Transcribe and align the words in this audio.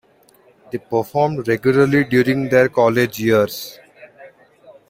They 0.71 0.79
performed 0.79 1.47
regularly 1.47 2.05
during 2.05 2.49
their 2.49 2.69
college 2.69 3.19
years. 3.19 3.77